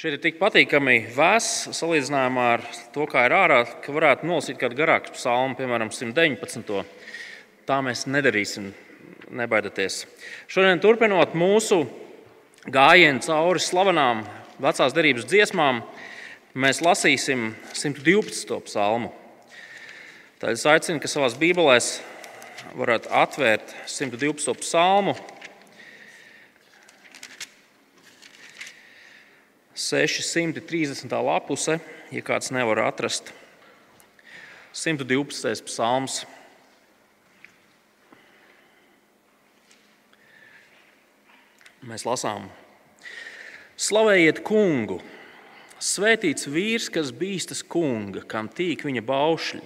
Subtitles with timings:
[0.00, 2.62] Šeit ir tik patīkami vēss salīdzinājumā ar
[2.94, 6.78] to, kā ir ārā, ka varētu nolasīt kādu garāku psalmu, piemēram, 119.
[7.68, 8.70] Tā mēs nedarīsim,
[9.36, 9.98] nebaidieties.
[10.48, 11.82] Šodien, turpinot mūsu
[12.72, 14.22] gājienu cauri slavenām
[14.64, 15.82] vecās derības dziesmām,
[16.56, 18.56] mēs lasīsim 112.
[18.70, 19.12] psalmu.
[20.40, 21.76] Tad es aicinu, ka savā Bībelē
[22.72, 24.56] varat atvērt 112.
[24.64, 25.18] psalmu.
[29.80, 31.08] 630.
[31.24, 31.78] lapuse,
[32.12, 33.32] ja kāds nevar atrast.
[34.76, 35.64] 112.
[35.66, 36.20] psalms.
[41.80, 42.50] Mēs lasām,
[43.80, 45.00] slavējiet kungu,
[45.80, 49.64] svētīts vīrs, kas bīstas kunga, kam tīk viņa baušļi.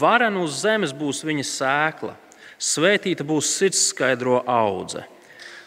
[0.00, 2.16] Varen uz zemes būs viņa sēkla,
[2.56, 5.04] svētīta būs sirds skaidro audzē.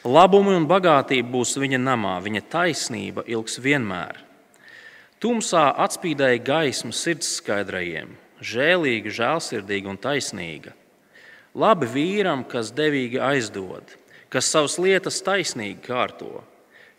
[0.05, 4.19] Labumi un bagātība būs viņa namā, viņa taisnība ilgs vienmēr.
[5.17, 10.75] Tumsā atspīdēja gaisma sirds skaidrajiem, žēlīga, žēlsirdīga un taisnīga.
[11.57, 13.95] Labi vīram, kas devīgi aizdod,
[14.29, 16.43] kas savas lietas taisnīgi kārto,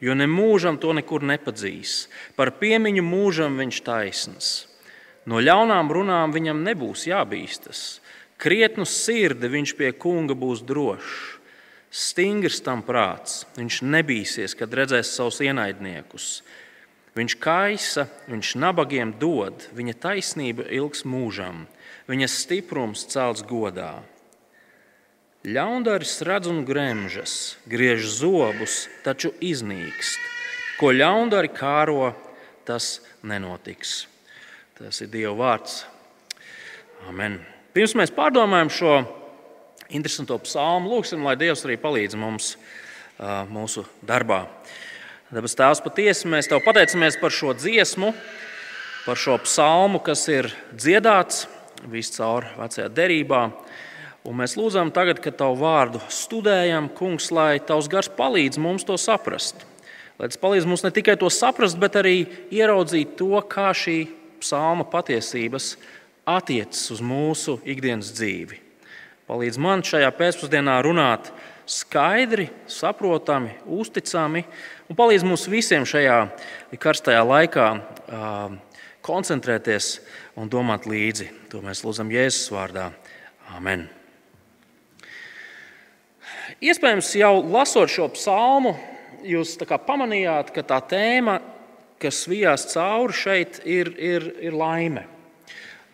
[0.03, 4.51] jo ne mūžam to nekur nepadzīs, par piemiņu mūžam viņš taisns.
[5.31, 8.01] No ļaunām runām viņam nebūs jābīstas,
[8.35, 11.36] krietnu sirdi viņš pie kunga būs drošs.
[11.91, 16.43] Stingrs tam prāts, viņš nebīsies, kad redzēs savus ienaidniekus.
[17.17, 21.65] Viņš kaisa, viņš nabagiem dod, viņa taisnība ilgs mūžam,
[22.11, 24.03] viņa stiprums celts godā.
[25.47, 30.19] Ļaundaris redz un gremžas, griež zobus, taču iznīkst.
[30.77, 32.11] Ko ļaundari kāro,
[32.67, 34.09] tas nenotiks.
[34.77, 35.85] Tas ir Dieva vārds.
[37.09, 37.39] Amen.
[37.73, 38.93] Pirms mēs pārdomājam šo
[39.91, 40.91] interesanto psalmu.
[40.97, 42.55] Lūksim, lai Dievs arī palīdz mums
[43.53, 44.45] mūsu darbā.
[45.33, 48.13] Dabas Tēvs, patiesi mēs Tev pateicamies par šo dziesmu,
[49.07, 51.47] par šo psalmu, kas ir dziedāts
[51.91, 53.49] viscaur vecajā derībā.
[54.27, 58.99] Un mēs lūdzam, tagad, kad Tavu vārdu studējam, Kungs, lai Tavs gars palīdz mums to
[58.99, 59.63] saprast.
[60.19, 63.99] Lai tas palīdz mums ne tikai to saprast, bet arī ieraudzīt to, kā šī
[64.43, 65.75] psalma patiesības
[66.27, 68.66] attiecas uz mūsu ikdienas dzīvi.
[69.27, 71.33] Palīdz man šajā pēcpusdienā runāt
[71.67, 74.45] skaidri, saprotami, uzticami,
[74.87, 76.21] un palīdz mums visiem šajā
[76.79, 77.67] karstajā laikā
[79.07, 79.89] koncentrēties
[80.39, 81.27] un domāt līdzi.
[81.51, 82.93] To mēs lūdzam Jēzus vārdā.
[83.57, 83.89] Amen.
[86.63, 88.77] Iespējams, jau lasot šo psalmu,
[89.27, 91.41] jūs pamanījāt, ka tā tēma,
[91.99, 95.09] kas vijās cauri šeit, ir, ir, ir laime.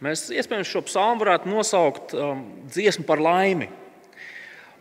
[0.03, 3.69] Mēs iespējams šo psalmu varētu nosaukt um, dziesmu par laimi.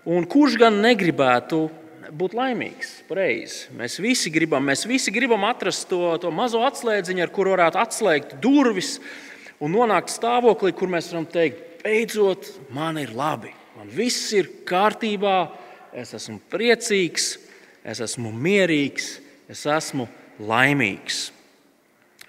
[0.09, 1.59] Un kurš gan negribētu
[2.17, 2.95] būt laimīgs?
[3.05, 3.67] Pareizi.
[3.77, 8.33] Mēs visi gribam, mēs visi gribam atrast to, to mazo atslēdziņu, ar kuru varētu atslēgt
[8.41, 8.95] durvis
[9.61, 15.35] un nonākt stāvoklī, kur mēs varam teikt, beidzot, man ir labi, man viss ir kārtībā,
[15.93, 17.35] es esmu priecīgs,
[17.85, 19.13] es esmu mierīgs,
[19.53, 20.09] es esmu
[20.41, 21.27] laimīgs.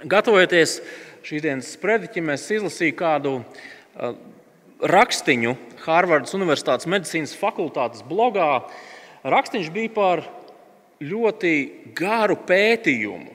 [0.04, 0.80] Gatavojoties
[1.26, 4.14] šīs dienas sprediķi mēs izlasījām kādu uh,
[4.82, 8.64] rakstiņu Hārvardas Universitātes medicīnas fakultātes blogā.
[9.22, 10.24] Rakstiņš bija par
[11.02, 11.54] ļoti
[11.98, 13.30] garu pētījumu,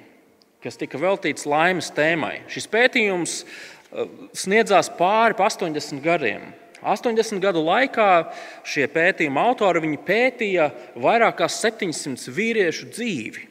[0.63, 2.41] kas tika veltīts laimes tēmai.
[2.51, 6.49] Šis pētījums uh, sniedzās pāri 80 gadiem.
[6.83, 8.09] 80 gadu laikā
[8.67, 10.69] šie pētījuma autori pētīja
[11.01, 13.47] vairāk kā 700 vīriešu dzīvi,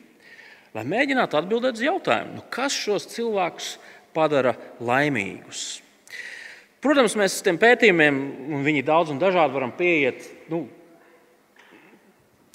[0.77, 3.75] lai mēģinātu atbildēt uz jautājumu, nu, kas šos cilvēkus
[4.17, 5.83] padara laimīgus.
[6.85, 8.19] Protams, mēs tiem pētījumiem,
[8.57, 10.65] un viņi daudz un dažādi varam pieiet, nu,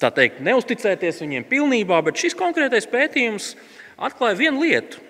[0.00, 3.52] tā teikt, neusticēties viņiem pilnībā, bet šis konkrētais pētījums
[4.02, 5.02] atklāja vienu lietu,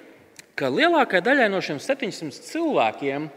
[0.59, 3.31] ka lielākajai daļai no šiem 700 cilvēkiem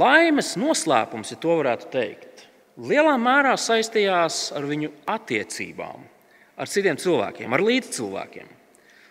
[0.00, 2.46] laimes noslēpums, ja to varētu teikt,
[2.80, 6.06] lielā mērā saistījās ar viņu attiecībām
[6.56, 8.55] ar citiem cilvēkiem, ar līdzcilvēkiem.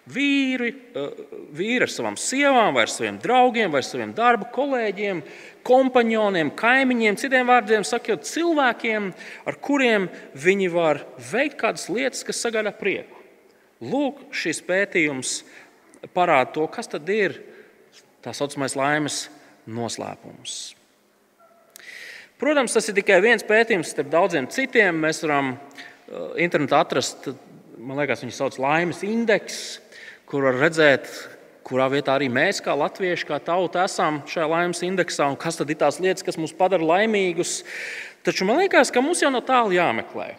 [0.05, 5.23] Vīri, eh, vīri ar savām sievām, vai ar saviem draugiem, vai saviem darba kolēģiem,
[5.65, 9.07] kompanioniem, kaimiņiem, citiem vārdiem sakot, cilvēkiem,
[9.49, 13.17] ar kuriem viņi var veikt kādas lietas, kas sagādā prieku.
[13.81, 15.39] Lūk, šis pētījums
[16.13, 17.39] parāda to, kas tad ir
[18.21, 19.29] tā saucamais laimes
[19.65, 20.75] noslēpums.
[22.37, 25.01] Protams, tas ir tikai viens pētījums starp daudziem citiem.
[25.01, 27.31] Mēs varam eh, internetā atrast,
[27.79, 29.81] man liekas, viņu sauc par laimes indeksu
[30.29, 31.09] kur var redzēt,
[31.65, 35.71] kurā vietā arī mēs, kā latvieši, kā tauta, esam šajā laimes indeksā un kas tad
[35.73, 37.63] ir tās lietas, kas mūs padara laimīgus.
[38.25, 40.33] Taču man liekas, ka mums jau no tālu jāmeklē.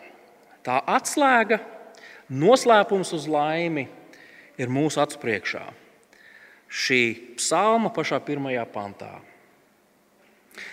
[0.67, 1.61] Tā atslēga,
[2.31, 3.87] noslēpums uz laimi
[4.59, 5.63] ir mūsu acu priekšā.
[6.67, 7.01] Šī
[7.39, 9.13] psalma pašā pirmajā pantā.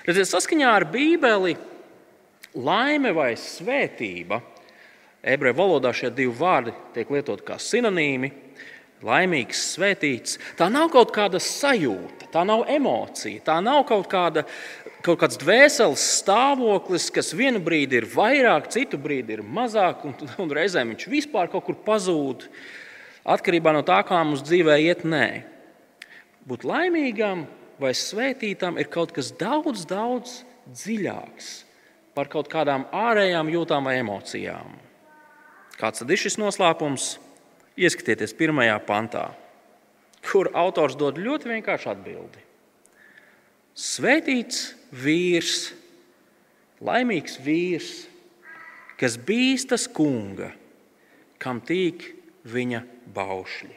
[0.07, 1.54] Redziet, saskaņā ar Bībeli
[2.57, 4.39] laime vai svētība,
[5.24, 8.31] ebreju valodā šie divi vārdi tiek lietoti kā sinonīmi.
[9.03, 10.38] Laimīgs, svētīts.
[10.55, 14.45] Tā nav kaut kāda sajūta, tā nav emocija, tā nav kaut, kāda,
[15.03, 20.15] kaut kāds dvēseles stāvoklis, kas vienu brīdi ir vairāk, citu brīdi ir mazāk, un,
[20.45, 22.47] un reizēm viņš vispār kaut kur pazūd.
[23.23, 25.27] Atkarībā no tā, kā mums dzīvē iet, nē.
[26.47, 27.45] Būt laimīgam
[27.79, 30.41] vai svētītam ir kaut kas daudz, daudz
[30.71, 31.51] dziļāks
[32.15, 34.75] par kaut kādām ārējām jūtām vai emocijām.
[35.79, 37.15] Kāds tad ir šis noslēpums?
[37.79, 39.27] Ieskatieties pirmajā pantā,
[40.25, 42.41] kur autors dod ļoti vienkāršu atbildi.
[43.73, 45.71] Svētīts vīrs,
[46.85, 47.93] laimīgs vīrs,
[49.01, 50.51] kas bīstas kunga,
[51.41, 52.05] kam tīk
[52.45, 52.83] viņa
[53.15, 53.73] baušļi.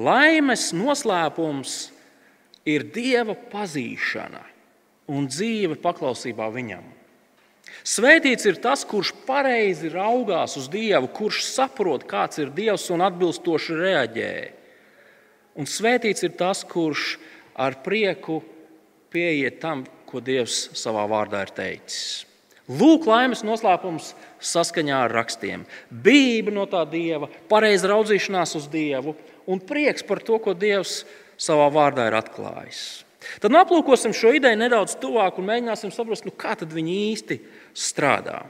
[0.00, 1.76] Laimes noslēpums
[2.66, 4.40] ir dieva pazīšana
[5.12, 6.86] un dzīve paklausībā viņam.
[7.84, 13.76] Svētīts ir tas, kurš pareizi raugās uz Dievu, kurš saprot, kāds ir Dievs un atbilstoši
[13.76, 14.34] reaģē.
[15.60, 17.18] Un svētīts ir tas, kurš
[17.54, 18.40] ar prieku
[19.12, 22.24] pieiet tam, ko Dievs savā vārdā ir teicis.
[22.64, 25.66] Lūk, laimes noslēpums saskaņā ar rakstiem.
[25.92, 29.12] Bība no tā Dieva, pareiza raudzīšanās uz Dievu
[29.44, 31.02] un prieks par to, ko Dievs
[31.36, 33.03] savā vārdā ir atklājis.
[33.42, 37.38] Tad nu, aplūkosim šo ideju nedaudz tuvāk un mēģināsim saprast, nu, kā viņi īsti
[37.74, 38.42] strādā.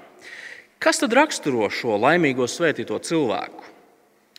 [0.82, 3.71] Kas tad raksturo šo laimīgo svētīto cilvēku?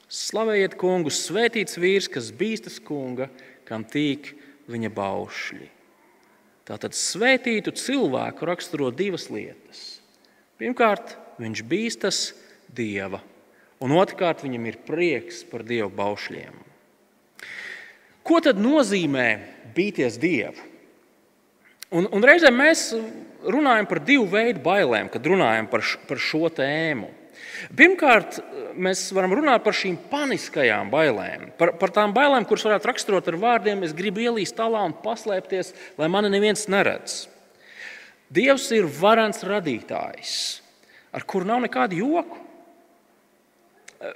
[0.05, 3.29] Slavējiet kungu, svētīts vīrs, kas bīstas kunga,
[3.65, 4.35] kam tīk
[4.69, 5.69] viņa baušļi.
[6.65, 9.99] Tātad svētītu cilvēku raksturo divas lietas.
[10.61, 12.19] Pirmkārt, viņš bīstas
[12.73, 13.19] dieva,
[13.83, 16.74] un otrkārt, viņam ir prieks par dievu baušļiem.
[18.25, 19.27] Ko tad nozīmē
[19.75, 20.71] bīties dievu?
[21.93, 22.87] Un, un reizēm mēs
[23.45, 27.11] runājam par divu veidu bailēm, kad runājam par, š, par šo tēmu.
[27.77, 28.39] Pirmkārt,
[28.75, 33.37] mēs varam runāt par šīm paniskajām bailēm, par, par tām bailēm, kuras varētu raksturot ar
[33.41, 37.25] vārdiem: es gribu ielīst tālā un paslēpties, lai mani neviens neredz.
[38.33, 40.33] Dievs ir varants radītājs,
[41.15, 42.41] ar kuru nav nekādu joku.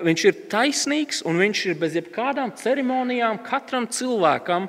[0.06, 4.68] Viņš ir taisnīgs un viņš ir bez jebkādām ceremonijām katram cilvēkam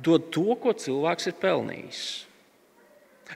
[0.00, 2.02] dod to, ko cilvēks ir pelnījis.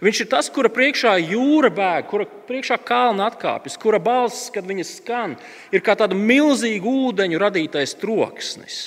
[0.03, 4.87] Viņš ir tas, kura priekšā jūra bēg, kura priekšā kalna atkāpjas, kura balss, kad viņa
[4.89, 5.37] skan,
[5.71, 8.79] ir kā tāda milzīga ūdeņu radītais troksnis.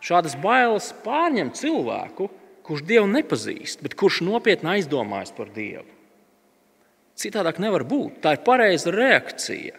[0.00, 2.30] Šādas bailes pārņem cilvēku,
[2.66, 5.84] kurš Dievu nepazīst, bet kurš nopietni aizdomājas par Dievu.
[7.16, 8.20] Citādāk nevar būt.
[8.24, 9.78] Tā ir pareiza reakcija.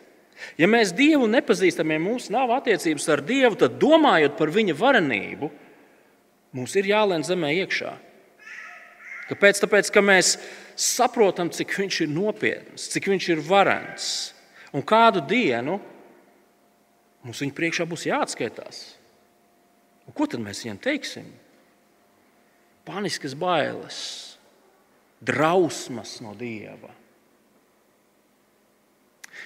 [0.57, 5.49] Ja mēs Dievu nepazīstam, ja mums nav attiecības ar Dievu, tad domājot par Viņa varenību,
[6.57, 7.93] mums ir jālien zemē iekšā.
[9.27, 9.59] Kāpēc?
[9.63, 10.35] Tāpēc, ka mēs
[10.77, 14.11] saprotam, cik Viņš ir nopietns, cik Viņš ir varens.
[14.75, 15.79] Un kādu dienu
[17.25, 18.81] mums viņa priekšā būs jāatskaitās.
[20.07, 21.27] Un ko tad mēs viņam teiksim?
[22.87, 23.99] Paniskas bailes,
[25.19, 26.93] drausmas no Dieva.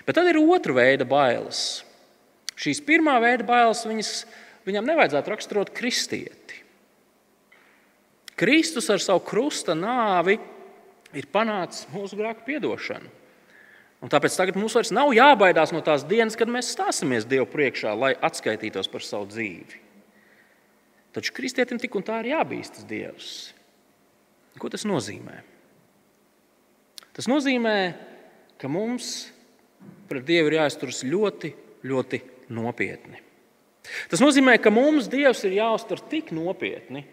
[0.06, 1.82] Bet tad ir otra veida bailes.
[2.62, 4.12] Šīs pirmā veida bailes viņas,
[4.68, 6.60] viņam nevajadzētu raksturot kristieti.
[8.42, 10.40] Kristus ar savu krusta nāvi
[11.18, 13.10] ir panācis mūsu grēku piedošanu.
[14.02, 17.94] Un tāpēc tagad mums vairs nav jābaidās no tās dienas, kad mēs stāsimies Dievu priekšā,
[17.94, 19.82] lai atskaitītos par savu dzīvi.
[21.14, 23.30] Taču kristietim tik un tā ir jābīstas Dievs.
[24.58, 25.38] Ko tas nozīmē?
[27.14, 27.76] Tas nozīmē,
[28.58, 29.30] ka mums
[30.10, 31.54] pret Dievu ir jāizturas ļoti,
[31.88, 32.22] ļoti
[32.54, 33.22] nopietni.
[34.12, 37.06] Tas nozīmē, ka mums Dievs ir jāuztver tik nopietni,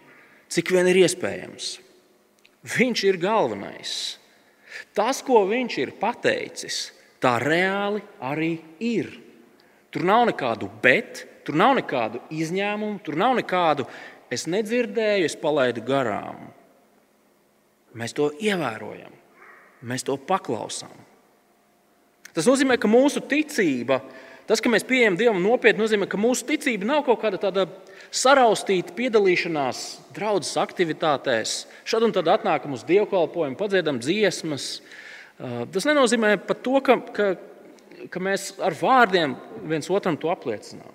[0.52, 1.78] cik vien ir iespējams.
[2.68, 3.92] Viņš ir galvenais.
[4.94, 6.88] Tas, ko viņš ir pateicis,
[7.22, 8.52] tā reāli arī
[8.84, 9.10] ir.
[9.94, 13.86] Tur nav nekādu bet, tur nav nekādu izņēmumu, tur nav nekādu
[14.30, 16.50] es nedzirdēju, es palaidu garām.
[17.96, 19.14] Mēs to ievērojam,
[19.88, 20.92] mēs to paklausām.
[22.38, 23.96] Tas nozīmē, ka mūsu ticība,
[24.46, 27.64] tas, ka mēs pieejam Dievam nopietni, nozīmē, ka mūsu ticība nav kaut kāda tāda
[28.14, 29.80] saraustīta piedalīšanās
[30.14, 31.64] draudzes aktivitātēs.
[31.82, 34.68] Šad un tad atnākam uz dievkalpojumu, padziedam dziesmas.
[35.34, 37.26] Uh, tas nenozīmē pat to, ka, ka,
[38.06, 39.34] ka mēs ar vārdiem
[39.66, 40.94] viens otram to apliecinām.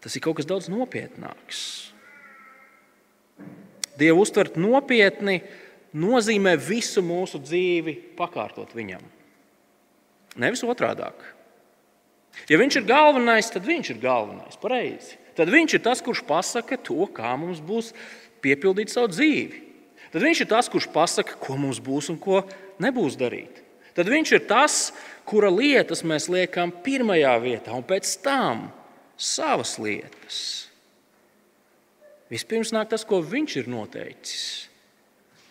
[0.00, 1.60] Tas ir kaut kas daudz nopietnāks.
[4.00, 5.42] Dievu uztvert nopietni
[5.92, 9.04] nozīmē visu mūsu dzīvi pakārtot viņam.
[10.36, 11.22] Nevis otrādāk.
[12.48, 14.58] Ja viņš ir galvenais, tad viņš ir galvenais.
[14.60, 15.16] Pareizi.
[15.38, 17.92] Tad viņš ir tas, kurš pasaka to, kā mums būs
[18.42, 19.64] piepildīt savu dzīvi.
[20.12, 22.42] Tad viņš ir tas, kurš pasaka, ko mums būs un ko
[22.82, 23.62] nebūs darīt.
[23.98, 24.78] Tad viņš ir tas,
[25.28, 28.68] kura lietas mēs liekam pirmajā vietā, un pēc tam
[29.18, 30.68] savas lietas.
[32.30, 34.46] Vispirms nāk tas, ko viņš ir noteicis.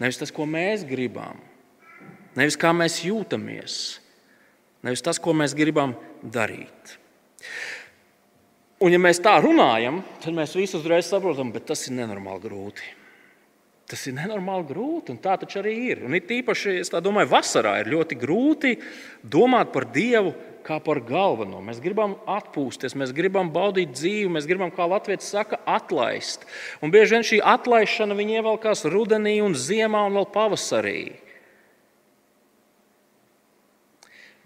[0.01, 1.39] Nevis tas, ko mēs gribam,
[2.38, 3.98] nevis kā mēs jūtamies,
[4.88, 6.98] nevis tas, ko mēs gribam darīt.
[8.77, 12.94] Un, ja mēs tā runājam, tad mēs visi uzreiz saprotam, ka tas ir nenormāli grūti.
[13.88, 16.03] Tas ir nenormāli grūti, un tā taču arī ir.
[16.03, 18.74] Un it īpaši, es domāju, vasarā ir ļoti grūti
[19.24, 20.34] domāt par Dievu
[20.67, 21.62] kā par galveno.
[21.63, 26.44] Mēs gribam atpūsties, mēs gribam baudīt dzīvi, mēs gribam, kā Latvijas saka, atlaist.
[26.84, 31.00] Un bieži vien šī atlaišana ievelkās rudenī, un ziemā un vēl pavasarī.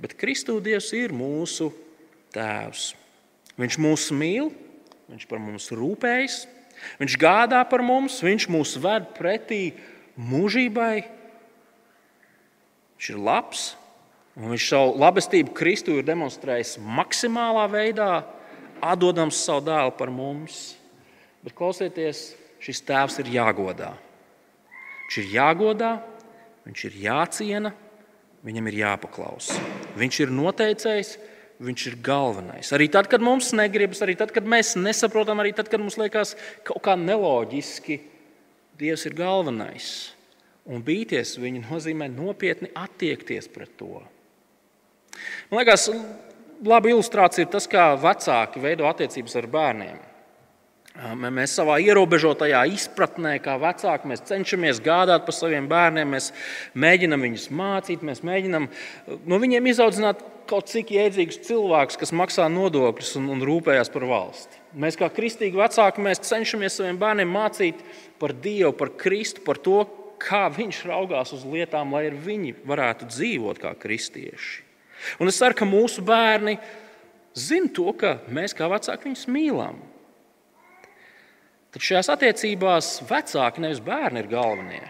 [0.02, 1.70] Bet Kristū Dievs ir mūsu
[2.34, 2.92] Tēvs.
[3.62, 4.50] Viņš mūs mīl,
[5.12, 6.46] Viņš par mums rūpējas,
[6.98, 9.76] Viņš gādā par mums, Viņš mūs ved pretī
[10.18, 11.04] mūžībai.
[12.96, 13.66] Viņš ir labs,
[14.40, 18.24] un Viņš savu labestību Kristu ir demonstrējis maksimālā veidā,
[18.82, 20.72] atdodams savu dēlu par mums.
[21.46, 22.32] Bet klausieties,
[22.64, 23.94] šis tēvs ir jāgodā.
[25.06, 25.94] Viņš ir jāgodā,
[26.66, 27.76] viņš ir jāciena,
[28.42, 29.60] Viņam ir jāpaklausa.
[30.00, 31.12] Viņš ir noteicējis,
[31.62, 32.72] viņš ir galvenais.
[32.76, 36.36] Arī tad, kad mums negribas, arī tad, kad mēs nesaprotam, arī tad, kad mums liekas
[36.68, 38.00] kaut kā neloģiski,
[38.82, 39.88] Dievs ir galvenais.
[40.66, 44.00] Un bīties viņa nozīmē nopietni attiekties pret to.
[45.52, 45.90] Man liekas,
[46.66, 50.00] laba ilustrācija ir tas, kā vecāki veido attiecības ar bērniem.
[50.92, 56.32] Mēs savā ierobežotajā izpratnē, kā vecāki, mēs cenšamies gādāt par saviem bērniem, mēs
[56.76, 58.68] mēģinām viņus mācīt, mēs mēģinām
[59.24, 64.60] no viņiem izaudzināt kaut cik jēdzīgus cilvēkus, kas maksā nodokļus un, un rūpējas par valsti.
[64.84, 67.80] Mēs, kā kristīgi vecāki, mēs cenšamies saviem bērniem mācīt
[68.20, 69.86] par Dievu, par Kristu, par to,
[70.22, 74.68] kā Viņš raugās uz lietām, lai viņi varētu dzīvot kā kristieši.
[75.24, 76.60] Un es ceru, ka mūsu bērni
[77.34, 79.80] zina to, ka mēs kā vecāki viņus mīlam.
[81.72, 84.84] Tad šajās attiecībās vecāki nevis bērni ir galvenie.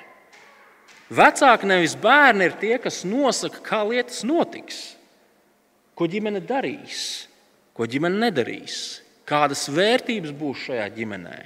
[1.12, 4.80] Vecāki nevis bērni ir tie, kas nosaka, kā lietas notiks,
[5.94, 7.28] ko ģimene darīs,
[7.78, 11.38] ko ģimene nedarīs, kādas vērtības būs šajā ģimenē,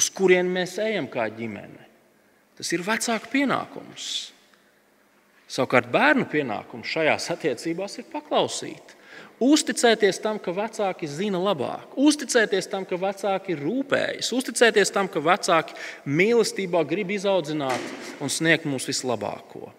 [0.00, 1.86] uz kurien mēs ejam kā ģimene.
[2.58, 4.08] Tas ir vecāku pienākums.
[5.52, 8.96] Savukārt bērnu pienākums šajās attiecībās ir paklausīt
[9.42, 15.74] Uzticēties tam, ka vecāki zina labāk, uzticēties tam, ka vecāki rūpējas, uzticēties tam, ka vecāki
[16.06, 19.72] mīlestībā grib izaudzināt un sniegt mums vislabāko.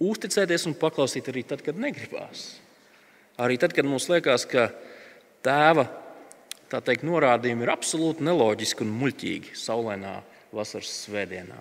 [0.00, 2.54] Uzticēties un paklausīt arī tad, kad negribās.
[3.44, 4.70] Arī tad, kad mums liekas, ka
[5.44, 5.84] tēva
[6.74, 10.16] teikt, norādījumi ir absolūti neloģiski un muļķīgi saulainā
[10.54, 11.60] vasaras svētdienā.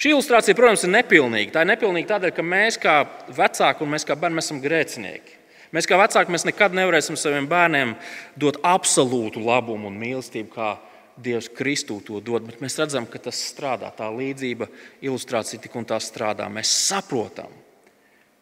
[0.00, 1.54] Šī ilustrācija, protams, ir nepilnīga.
[1.54, 2.98] Tā ir nepilnīga tādēļ, ka mēs kā
[3.34, 5.43] vecāki un mēs kā bērni esam grēcinieki.
[5.74, 7.96] Mēs kā vecāki mēs nekad nevarēsim saviem bērniem
[8.38, 10.74] dot absolūtu labumu un mīlestību, kā
[11.18, 12.46] Dievs Kristū to dod.
[12.46, 13.90] Bet mēs redzam, ka tas strādā.
[13.94, 14.68] Tā līdzība,
[15.02, 16.46] ilustrācija tik un tā strādā.
[16.50, 17.50] Mēs saprotam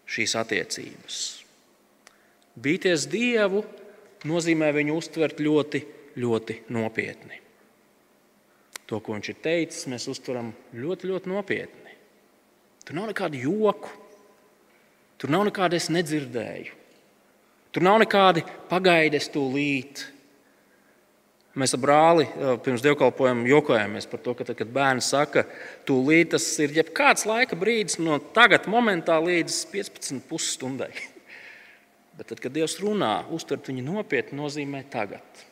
[0.08, 1.20] šīs attiecības.
[2.60, 3.62] Bīties Dievu
[4.28, 5.82] nozīmē viņu uztvert ļoti,
[6.20, 7.40] ļoti nopietni.
[8.88, 11.96] To, ko viņš ir teicis, mēs uztveram ļoti, ļoti nopietni.
[12.84, 13.88] Tur nav nekādu joku,
[15.16, 16.81] tur nav nekāda es nedzirdēju.
[17.72, 20.02] Tur nav nekādi pagaidies tūlīt.
[21.56, 22.26] Mēs ar brāli
[22.64, 25.44] pirms dievkalpojuma jokojāmies par to, ka tad, kad bērns saka,
[25.88, 30.92] tūlīt tas ir jebkāds laika brīdis no tagad, momentā līdz 15 stundai.
[32.16, 35.44] Bet tad, kad Dievs runā, uztvert viņu nopietni, nozīmē tagad.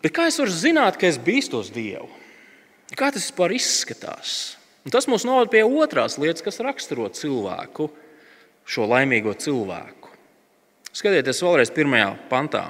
[0.00, 2.08] Bet kā es varu zināt, ka es bīstos Dievu?
[2.96, 4.56] Kā tas vispār izskatās?
[4.84, 7.90] Un tas mums novada pie otrās lietas, kas raksturo cilvēku
[8.70, 10.12] šo laimīgo cilvēku.
[10.94, 12.68] Skatieties vēlreiz pirmajā pantā.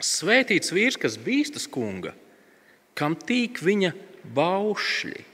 [0.00, 2.14] Svētīts vīrs, kas bīstas kunga,
[2.96, 3.92] kam tīk viņa
[4.36, 5.26] baušļi.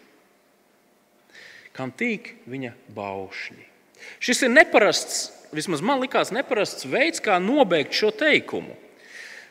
[1.76, 3.62] Kam tīk viņa baušļi.
[4.22, 5.20] Šis ir neparasts,
[5.54, 8.74] vismaz man likās, neparasts veids, kā nobeigt šo teikumu.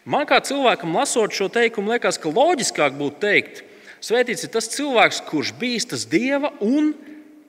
[0.06, 3.64] Man kā cilvēkam, lasot šo teikumu, liekas, ka loģiskāk būtu teikt,
[4.06, 6.92] Svētīts ir tas cilvēks, kurš bīstas Dieva un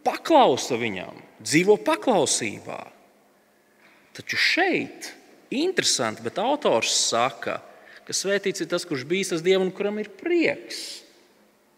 [0.07, 2.81] paklausa viņam dzīvo paklausībā.
[4.17, 5.11] Taču šeit
[5.53, 7.61] interesanti, bet autors saka,
[8.07, 11.03] ka svētīts ir tas, kurš bīstas Dievu un kuram ir prieks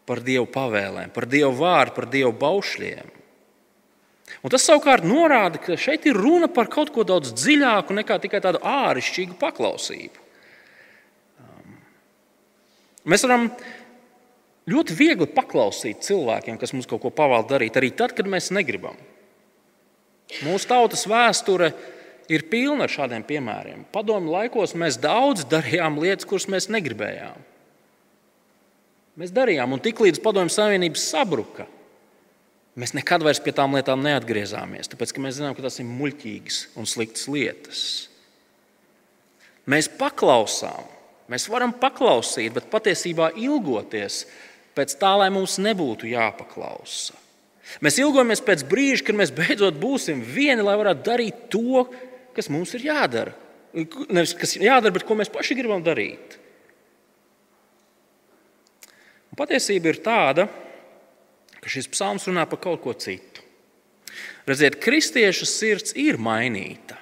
[0.09, 3.17] par Dievu pavēlēm, par Dievu vārdu, par Dievu baušļiem.
[4.45, 8.41] Un tas savukārt norāda, ka šeit ir runa par kaut ko daudz dziļāku nekā tikai
[8.45, 10.25] tādu āršķirīgu paklausību.
[11.43, 11.77] Um,
[13.09, 13.49] mēs varam
[14.69, 19.01] ļoti viegli paklausīt cilvēkiem, kas mums kaut ko pavēl darīt, arī tad, kad mēs negribam.
[20.45, 21.73] Mūsu tautas vēsture
[22.29, 23.87] ir pilna ar šādiem piemēriem.
[23.93, 27.47] Padomu laikos mēs daudz darījām lietas, kuras mēs negribējām.
[29.19, 31.65] Mēs darījām, un tiklīdz Padomju Savienība sabruka,
[32.79, 36.61] mēs nekad vairs pie tām lietām neatgriezāmies, tāpēc ka mēs zinām, ka tas ir muļķīgas
[36.79, 37.81] un sliktas lietas.
[39.69, 40.87] Mēs paklausām,
[41.33, 44.23] mēs varam paklausīt, bet patiesībā ilgoties
[44.79, 47.19] pēc tā, lai mums nebūtu jāpaklausa.
[47.85, 51.85] Mēs ilgojamies pēc brīža, kad mēs beidzot būsim vieni, lai varētu darīt to,
[52.37, 53.35] kas mums ir jādara.
[54.09, 56.39] Nevis kas ir jādara, bet ko mēs paši gribam darīt.
[59.29, 60.49] Un patiesība ir tāda,
[61.59, 63.45] ka šis psalms runā par kaut ko citu.
[64.49, 66.97] Redziet, kristieša sirds ir mainīta.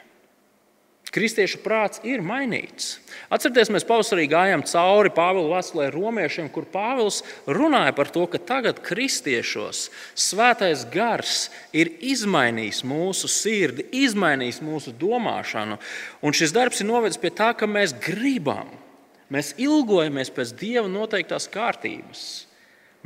[1.17, 2.99] Kristiešu prāts ir mainīts.
[3.33, 8.83] Atcerieties, mēs pavasarī gājām cauri Pāvila vēstulē romiešiem, kur Pāvils runāja par to, ka tagad
[8.85, 15.81] kristiešos svētais gars ir izmainījis mūsu sirdi, izmainījis mūsu domāšanu.
[16.21, 18.69] Un šis darbs ir novedis pie tā, ka mēs gribam,
[19.33, 22.27] mēs ilgojamies pēc Dieva noteiktās kārtības.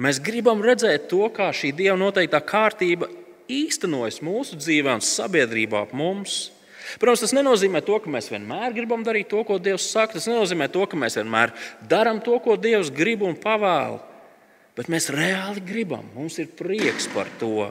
[0.02, 3.06] Mēs gribam redzēt to, kā šī Dieva noteiktā kārtība
[3.46, 6.48] īstenojas mūsu dzīvē un sabiedrībā ap mums.
[6.98, 10.16] Protams, tas nenozīmē to, ka mēs vienmēr gribam darīt to, ko Dievs saka.
[10.16, 11.52] Tas nenozīmē to, ka mēs vienmēr
[11.90, 14.00] darām to, ko Dievs grib un pavēl.
[14.78, 17.68] Bet mēs reāli gribam, mums ir prieks par to.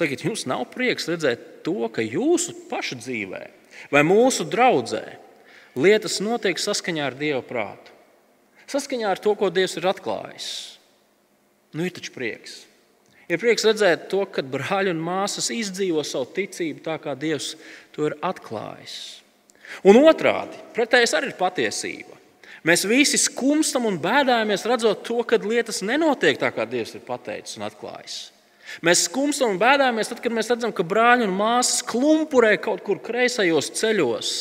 [0.00, 3.42] Sakiet, jums nav prieks redzēt to, ka jūsu paša dzīvē
[3.92, 5.04] vai mūsu draudzē
[5.76, 7.92] lietas notiek saskaņā ar Dieva prātu,
[8.70, 10.48] saskaņā ar to, ko Dievs ir atklājis.
[11.76, 12.64] Nu, ir taču prieks.
[13.30, 17.52] Ir prieks redzēt to, ka brāļi un māsas izdzīvo savu ticību tā, kā Dievs
[17.94, 18.96] to ir atklājis.
[19.86, 22.18] Un otrādi, pretējais arī ir patiesība.
[22.66, 27.56] Mēs visi skumstam un bēdājamies, redzot to, ka lietas nenotiek tā, kā Dievs ir pateicis
[27.56, 28.18] un atklājis.
[28.86, 33.00] Mēs skumstam un bēdājamies, tad, kad mēs redzam, ka brāļi un māsas klumpurē kaut kur
[33.02, 34.34] kreisajos ceļos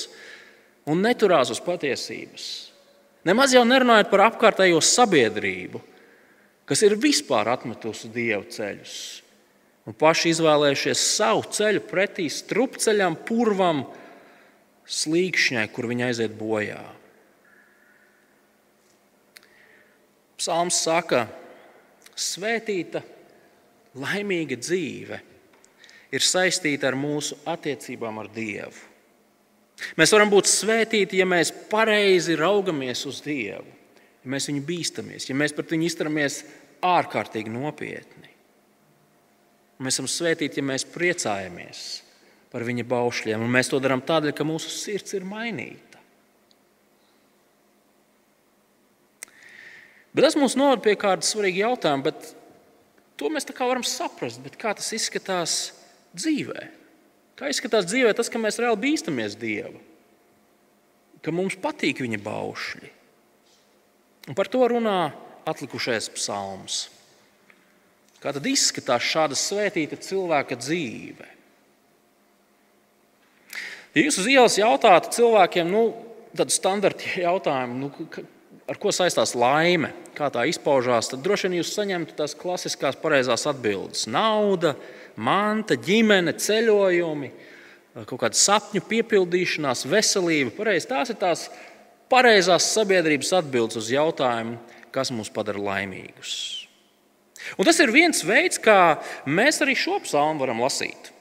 [0.89, 2.49] un neturās uz patiesības.
[3.29, 5.81] Nemaz jau nerunājot par apkārtējo sabiedrību,
[6.69, 8.99] kas ir vispār atmetusi dievu ceļus
[9.89, 13.87] un paši izvēlējušies savu ceļu pretī strupceļam, purvam,
[14.85, 16.81] slīkšņai, kur viņi aiziet bojā.
[20.37, 21.23] Psalms saka,
[22.13, 23.01] svētīta,
[23.97, 25.19] laimīga dzīve
[26.13, 28.85] ir saistīta ar mūsu attiecībām ar Dievu.
[29.97, 33.79] Mēs varam būt svētīti, ja mēs pareizi raugamies uz Dievu
[34.23, 36.41] ja mēs viņu bīstamies, ja mēs pret viņu izturamies
[36.85, 38.29] ārkārtīgi nopietni.
[39.79, 41.83] Mēs esam svētīti, ja mēs priecājamies
[42.51, 46.01] par viņa baušļiem, un mēs to darām tādēļ, ka mūsu sirds ir mainīta.
[50.09, 52.33] Bet tas mums novada pie kāda svarīga jautājuma, bet
[53.19, 54.41] to mēs varam saprast.
[54.59, 55.53] Kā tas izskatās
[56.17, 56.65] dzīvē?
[57.39, 59.79] Kā izskatās dzīvē tas, ka mēs reāli bīstamies Dievu,
[61.23, 62.89] ka mums patīk viņa baušļi?
[64.27, 64.97] Un par to runā
[65.47, 66.87] atlikušais psalms.
[68.19, 71.27] Kā tad izskatās šāda svētīta cilvēka dzīve?
[73.95, 75.85] Ja jūs uz ielas jautātu cilvēkiem, nu,
[76.35, 78.25] tādu standarta jautājumu, nu,
[78.69, 83.47] ar ko saistās laime, kā tā izpaužās, tad droši vien jūs saņemtu tās klasiskās pareizās
[83.49, 84.05] atbildes.
[84.11, 84.75] Nauda,
[85.17, 87.31] manta, ģimene, ceļojumi,
[88.03, 90.53] kaut kāda sapņu piepildīšanās, veselība.
[90.59, 91.47] Pareiz, tās ir tās
[92.11, 94.59] pareizās sabiedrības atbildes uz jautājumu,
[94.95, 96.33] kas mūs padara laimīgus.
[97.57, 98.99] Un tas ir viens veids, kā
[99.29, 101.13] mēs arī šo psalmu varam lasīt.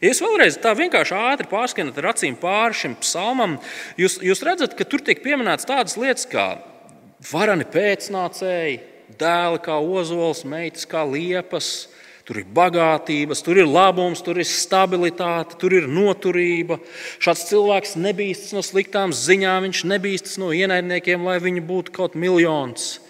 [0.00, 3.58] Ja jūs vēlreiz tā vienkārši ātri pārskanat ar acīm pāri šim psalmam,
[4.00, 6.46] jūs, jūs redzat, ka tur tiek pieminētas tādas lietas kā
[7.28, 8.78] varani pēcnācēji,
[9.20, 11.90] dēli kā ozols, meitas kā liepas,
[12.22, 16.78] Tur ir bagātības, tur ir labums, tur ir stabilitāte, tur ir noturība.
[17.22, 23.00] Šāds cilvēks nebīstas no sliktām ziņām, viņš nebīstas no ienaidniekiem, lai viņi būtu kaut miljons.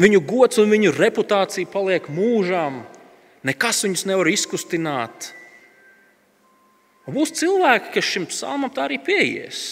[0.00, 2.82] Viņu gods un viņu reputācija paliek mūžām.
[3.48, 5.30] Nekas viņus nevar izkustināt.
[7.08, 9.62] Un būs cilvēki, kas šim psalmam tā arī pieies.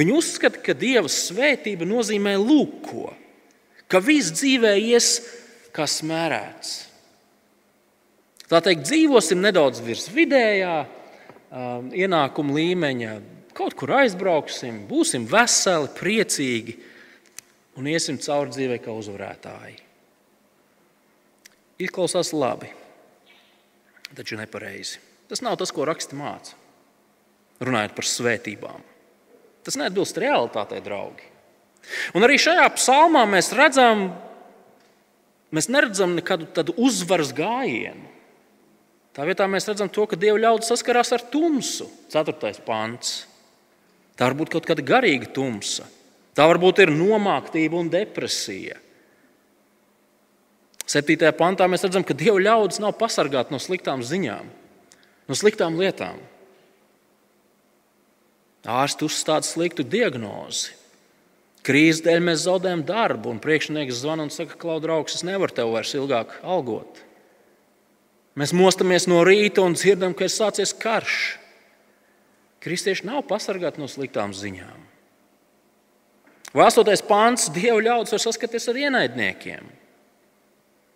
[0.00, 3.10] Viņi uzskata, ka Dieva svētība nozīmē lūko,
[3.90, 5.18] ka viss dzīvē ies
[5.74, 6.72] kā smērēts.
[8.50, 13.12] Tā teikt, dzīvosim nedaudz virs vidējā um, ienākuma līmeņa,
[13.54, 16.74] kaut kur aizbrauksim, būsim veseli, priecīgi
[17.78, 19.78] un iesim cauri dzīvē kā uzvarētāji.
[21.80, 22.68] izklausās labi,
[24.12, 24.98] taču nepareizi.
[25.30, 26.56] Tas nav tas, ko raksti māca.
[27.62, 28.82] Runājot par svētībām.
[29.64, 31.24] Tas neatbilst realitātei, draugi.
[32.16, 34.10] Un arī šajā psalmā mēs redzam,
[35.54, 38.08] mēs neredzam nekādu tādu uzvaras gājienu.
[39.14, 41.88] Tā vietā mēs redzam to, ka Dieva ļaudis saskarās ar tumsu.
[42.12, 42.52] 4.
[42.66, 43.24] pants.
[44.14, 45.88] Tā var būt kaut kāda garīga tumsa.
[46.36, 48.78] Tā varbūt ir nomāktība un depresija.
[50.90, 51.30] 7.
[51.38, 54.46] pantā mēs redzam, ka Dieva ļaudis nav pasargāti no sliktām ziņām,
[55.30, 56.18] no sliktām lietām.
[58.66, 60.74] Ārsts uzstāda sliktu diagnozi.
[61.66, 65.74] Krīzes dēļ mēs zaudējam darbu, un priekšnieks zvana un saka, ka, draugs, es nevaru tevi
[65.74, 67.02] vairs ilgāk algot.
[68.40, 71.18] Mēs mostamies no rīta un dzirdam, ka ir sācies karš.
[72.64, 74.86] Kristieši nav pasargāti no sliktām ziņām.
[76.56, 79.68] Vēstotais pāns Dieva ļaudis var saskaties ar ienaidniekiem.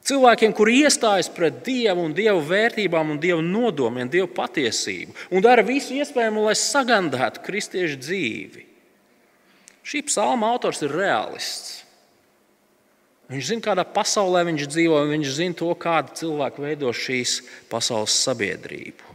[0.04, 5.64] Cilvēkiem, kuri iestājas pret Dievu un Dieva vērtībām, un Dieva nodomiem, Dieva patiesību un dara
[5.64, 8.64] visu iespējamo, lai sagandātu kristiešu dzīvi.
[9.84, 11.82] Šī psalma autors ir realists.
[13.28, 17.38] Viņš zina, kādā pasaulē viņš dzīvo, un viņš zina to, kāda cilvēka veido šīs
[17.70, 19.12] pasaules sabiedrību.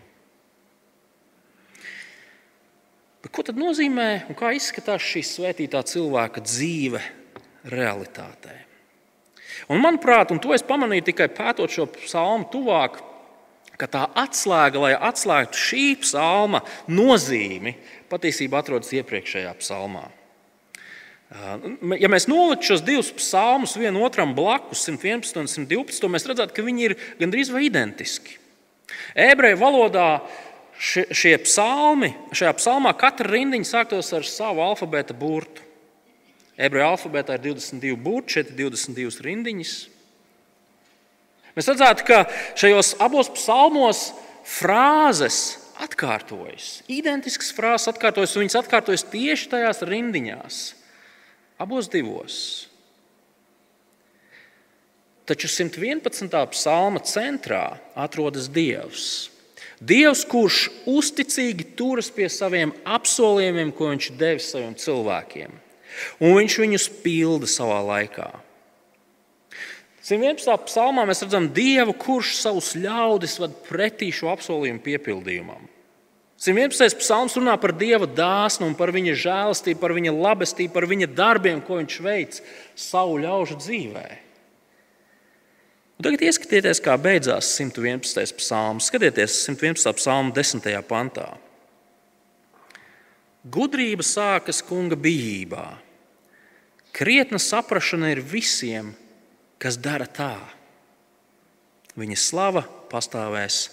[3.19, 7.01] Bet ko tad nozīmē un kā izskatās šī svētītā cilvēka dzīve
[7.69, 8.55] realitātē?
[9.69, 13.01] Un, manuprāt, un to es pamanīju tikai pētot šo psalmu tuvāk,
[13.79, 17.75] ka tā atslēga, lai atslēgtu šī psalma nozīmi,
[18.10, 20.08] patiesībā atrodas iepriekšējā psalmā.
[21.29, 26.65] Ja mēs noliktu šos divus psalmus vienam otram blakus, 111 un 112, mēs redzētu, ka
[26.65, 28.39] viņi ir gandrīz vai identiski.
[29.13, 30.07] Ebreju valodā
[30.79, 35.61] šie psalmi, šajā psalmā katra rindiņa sāktos ar savu alfabēta burtu.
[36.59, 39.75] Ebreju alfabētā ir 22 burti, šeit ir 22 rindiņas.
[41.55, 42.23] Mēs redzētu, ka
[42.57, 44.01] šajos abos psalmos
[44.47, 46.79] frāzes atkārtojas.
[46.91, 50.59] Identiskas frāzes atkārtojas, un viņas atkārtojas tieši tajās rindiņās,
[51.60, 52.67] abos divos.
[55.30, 56.32] Taču 111.
[56.56, 59.30] psalma centrā atrodas Dievs.
[59.80, 65.54] Dievs, kurš uzticīgi turas pie saviem apsolījumiem, ko viņš devis saviem cilvēkiem
[66.19, 68.30] un viņš viņus pilda savā laikā.
[70.06, 70.56] 111.
[70.65, 75.67] psalmā mēs redzam Dievu, kurš savus ļaudis ved pretī šo apsolījumu piepildījumam.
[76.39, 76.95] 111.
[77.02, 81.82] psalms runā par Dieva dāsnu, par viņa žēlastību, par viņa labestību, par viņa darbiem, ko
[81.82, 82.39] viņš veic
[82.80, 84.08] savu ļaužu dzīvē.
[85.99, 88.39] Un tagad ieskatieties, kā beidzās 111.
[88.39, 88.88] psalms.
[88.88, 89.91] Skatieties, 111.
[89.99, 90.71] psalma 10.
[90.88, 91.28] pantā.
[93.43, 95.67] Gudrība sākas kunga bijībā
[96.95, 98.93] Krietna saprāšana ir visiem,
[99.62, 100.36] kas dara tā.
[101.99, 103.67] Viņa slava pastāvēs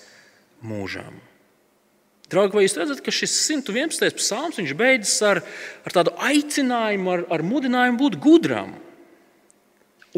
[0.63, 1.17] mūžam.
[2.27, 4.17] Draugi, vai jūs redzat, ka šis 111.
[4.19, 5.41] psalms beidzas ar,
[5.87, 8.73] ar tādu aicinājumu, ar, ar mudinājumu būt gudram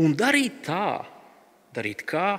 [0.00, 1.04] un darīt tā,
[1.76, 2.38] darīt kā,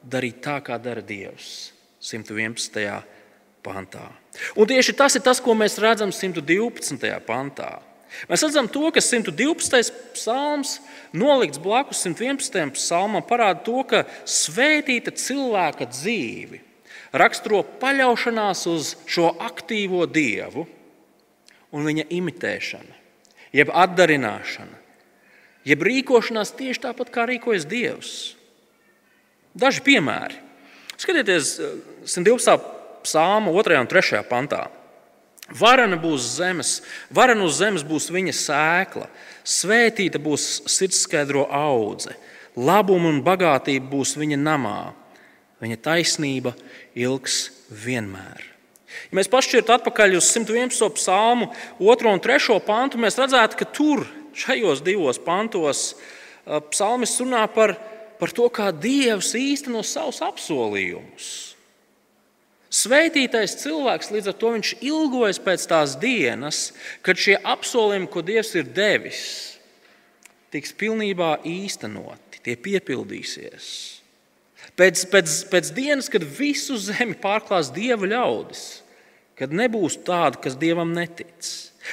[0.00, 1.74] darīt tā, kā dara Dievs.
[2.00, 2.80] 111.
[3.60, 4.06] pantā.
[4.56, 7.04] Un tieši tas ir tas, ko mēs redzam 112.
[7.26, 7.74] pantā.
[8.30, 9.92] Mēs redzam, to, ka 112.
[10.16, 10.78] psalms,
[11.12, 12.72] nolikts blakus 111.
[12.78, 16.69] psalmam, parāda to, ka svētīta cilvēka dzīve
[17.12, 20.66] raksturo paļaušanās uz šo aktīvo dievu
[21.74, 22.98] un viņa imitēšana,
[23.54, 24.78] jeb atdarināšana,
[25.66, 28.12] jeb rīkošanās tieši tāpat, kā rīkojas Dievs.
[29.54, 30.38] Daži piemēri.
[31.00, 31.56] Skatieties,
[32.06, 32.58] 112.
[33.06, 33.80] psalma 2.
[33.80, 34.20] un 3.
[34.28, 34.68] pantā.
[35.50, 36.76] Varana būs zemes,
[37.10, 39.08] varana uz zemes būs viņa sēkla,
[39.42, 42.14] svētīta būs sirdskaidro audze,
[42.54, 44.92] labuma un bagātība būs viņa namā,
[45.60, 46.54] viņa taisnība
[46.98, 48.46] ilgs vienmēr.
[49.10, 50.88] Ja mēs pašķirtu atpakaļ uz 111.
[50.96, 55.94] psalmu, 2 un 3 pantu, mēs redzētu, ka tur, šajos divos pantos,
[56.70, 57.76] psalmis runā par,
[58.18, 61.30] par to, kā Dievs īsteno savus apsolījumus.
[62.70, 66.68] Svētītais cilvēks līdz ar to viņš ilgojas pēc tās dienas,
[67.02, 69.22] kad šie apsolījumi, ko Dievs ir devis,
[70.54, 73.99] tiks pilnībā īstenoti, tie piepildīsies.
[74.80, 78.62] Pēc, pēc, pēc dienas, kad visu zemi pārklās dieva ļaudis,
[79.36, 81.50] kad nebūs tāda, kas dievam netic.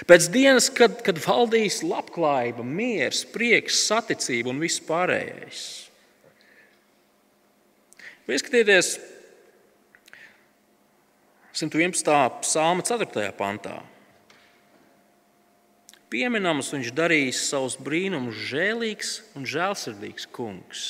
[0.07, 5.65] Pēc dienas, kad, kad valdīs labklājība, miers, prieks, saticība un viss pārējais.
[8.27, 8.97] Ieskatieties,
[11.57, 12.41] 111.
[12.43, 13.31] psalma 4.
[13.39, 13.79] pantā.
[16.11, 20.83] Pieminams viņš darīs savus brīnumus, žēlīgs un žēlsirdīgs kungs.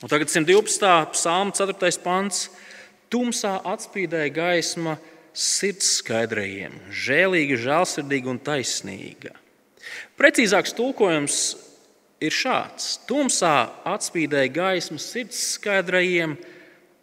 [0.00, 1.12] Un tagad 112.
[1.12, 2.00] psalma 4.
[2.00, 2.48] pants.
[3.10, 4.94] Tumsā atspīdēja gaisma
[5.34, 9.32] sirds skaidrajiem, žēlīga, žēlsirdīga un taisnīga.
[10.14, 11.40] Precīzāks tulkojums
[12.22, 13.56] ir šāds: Tumsā
[13.90, 16.36] atspīdēja gaisma sirds skaidrajiem,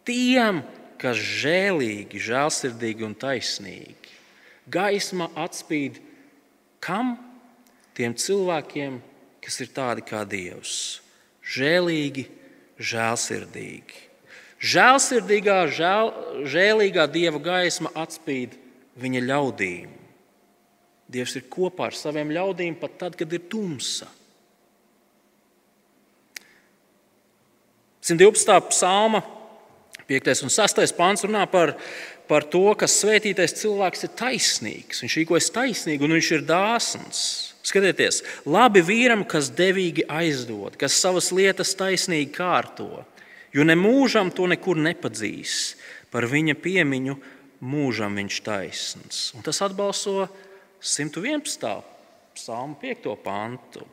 [0.08, 0.62] tiem,
[0.98, 4.16] kas žēlīgi, žēlsirdīgi un taisnīgi.
[4.64, 6.00] Gaisma atspīd
[6.80, 7.18] kam?
[7.94, 8.98] Tiem cilvēkiem,
[9.44, 11.02] kas ir tādi kā Dievs.
[11.42, 12.28] Žēlīgi,
[12.78, 14.04] žēlsirdīgi.
[14.58, 16.12] Žēlsirdīgā, žēl,
[16.50, 18.56] žēlīgā Dieva gaisma atspīd
[18.98, 19.92] viņa ļaudīm.
[21.08, 24.10] Dievs ir kopā ar saviem ļaudīm pat tad, kad ir tumsa.
[28.08, 28.68] 112.
[28.72, 29.22] psalma
[30.08, 30.42] 5.
[30.46, 30.94] un 6.
[30.96, 31.74] pāns runā par,
[32.28, 35.02] par to, ka svētītais cilvēks ir taisnīgs.
[35.04, 37.20] Viņš rīkojas taisnīgi un viņš ir dāsns.
[37.68, 43.02] Skatieties, labi vīram, kas devīgi aizdod, kas savas lietas taisnīgi kārto,
[43.52, 45.76] jo ne mūžam to nekur nepadzīs.
[46.08, 47.18] Par viņa piemiņu
[47.68, 49.18] mūžam viņš taisns.
[49.36, 50.30] Un tas atbalso
[50.80, 51.68] 111.
[52.38, 53.10] psalmu 5.
[53.24, 53.84] pantu,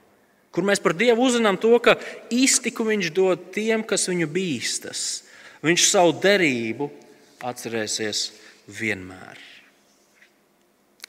[0.55, 1.97] kur mēs par Dievu uzzinām to, ka
[2.31, 5.01] iztiku viņš dod tiem, kas viņu bīstas.
[5.65, 6.87] Viņš savu derību
[7.43, 8.29] atcerēsies
[8.79, 9.54] vienmēr.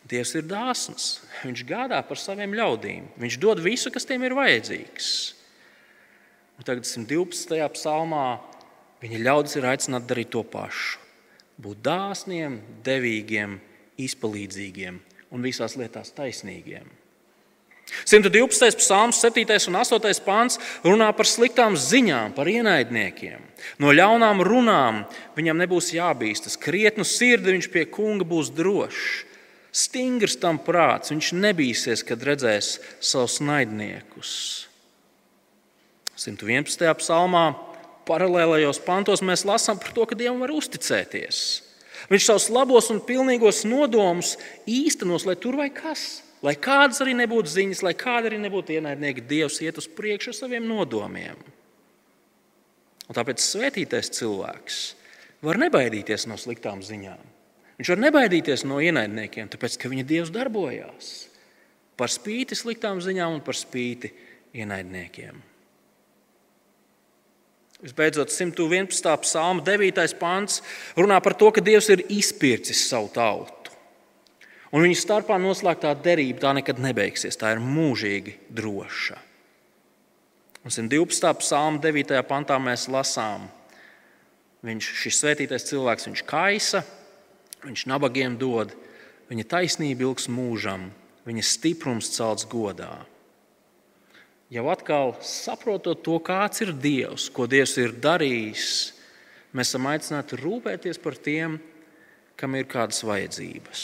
[0.06, 1.06] Dievs ir dāsns.
[1.42, 3.08] Viņš gādā par saviem ļaudīm.
[3.18, 5.08] Viņš dod visu, kas tiem ir vajadzīgs.
[6.56, 7.58] Un tagad 112.
[7.74, 8.26] psalmā
[9.02, 11.02] viņa ļaudis ir aicināti darīt to pašu.
[11.60, 13.58] Būt dāsniem, devīgiem,
[13.96, 15.00] izpalīdzīgiem
[15.32, 16.86] un visās lietās taisnīgiem.
[18.04, 18.76] 112.
[18.80, 19.46] psalms, 7.
[19.70, 20.22] un 8.
[20.26, 23.42] pāns runā par sliktām ziņām, par ienaidniekiem.
[23.78, 25.04] No ļaunām runām
[25.36, 26.58] viņam nebūs jābīstas.
[26.58, 29.24] Krietnu sirdi viņš pie kunga būs drošs.
[29.76, 34.30] Stingrs tam prāts, viņš nebīsies, kad redzēs savus naidniekus.
[36.16, 36.80] 111.
[37.02, 37.50] psalmā
[38.08, 41.42] paralēlējos pantos mēs lasām par to, ka Dievam var uzticēties.
[42.08, 44.36] Viņš savus labos un pilnīgos nodomus
[44.70, 46.22] īstenos, lai tur vai kas.
[46.44, 50.40] Lai kādas arī nebūtu ziņas, lai kāda arī nebūtu ienaidnieki, Dievs iet uz priekšu ar
[50.40, 51.38] saviem nodomiem.
[53.06, 54.82] Un tāpēc svētītais cilvēks
[55.44, 57.35] var nebaidīties no sliktām ziņām.
[57.76, 61.10] Viņš var nebaidīties no ienaidniekiem, tāpēc ka viņa Dievs darbojās
[61.96, 64.12] par spīti sliktām ziņām un par spīti
[64.56, 65.42] ienaidniekiem.
[67.84, 69.12] Visbeidzot, 111.
[69.20, 70.16] psalma 9.
[70.16, 70.62] pāns
[70.96, 73.52] runā par to, ka Dievs ir izpircis savu tautu.
[74.72, 77.36] Un viņu starpā noslēgtā derība tā nekad nebeigsies.
[77.38, 79.20] Tā ir mūžīgi droša.
[80.66, 81.30] Un 112.
[81.44, 82.16] psalma 9.
[82.26, 83.44] pantā mēs lasām,
[84.66, 86.82] viņš, šis svētītais cilvēks, viņš kaisa,
[87.66, 88.72] viņš nabagiem dod,
[89.30, 90.88] viņa taisnība ilgs mūžam,
[91.26, 93.02] viņa stiprums celts godā.
[94.52, 98.68] Jau atkal saprotot to, kāds ir Dievs, ko Dievs ir darījis,
[99.50, 101.58] mēs esam aicināti rūpēties par tiem,
[102.38, 103.82] kam ir kādas vajadzības.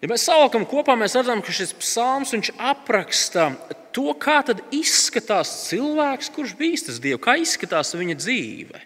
[0.00, 3.50] Ja mēs savalkam kopā, mēs redzam, ka šis psalms apraksta
[3.92, 4.40] to, kā
[4.72, 8.80] izskatās cilvēks, kurš bīstas Dievu, kā izskatās viņa dzīve.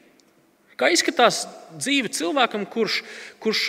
[0.78, 1.42] Kā izskatās
[1.74, 3.00] dzīve cilvēkam, kurš,
[3.42, 3.62] kurš,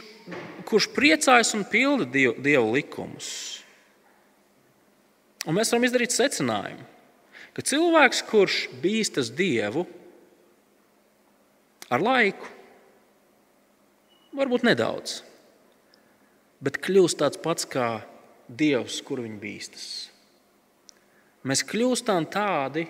[0.70, 3.30] kurš priecājas un pilda Dievu, dievu likumus.
[5.48, 6.86] Un mēs varam izdarīt secinājumu,
[7.56, 9.88] ka cilvēks, kurš bīstas Dievu,
[11.90, 12.54] ar laiku,
[14.38, 15.24] varbūt nedaudz
[16.64, 18.00] bet kļūst tāds pats kā
[18.50, 19.86] Dievs, kuru viņi bīstas.
[21.46, 22.88] Mēs kļūstam tādi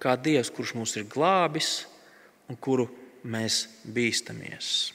[0.00, 1.86] kā Dievs, kurš mūs ir glābis
[2.50, 2.86] un kuru
[3.24, 4.90] mēs bīstamies.